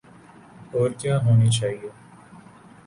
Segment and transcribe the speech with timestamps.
[0.73, 1.89] اورکیا ہونی چاہیے۔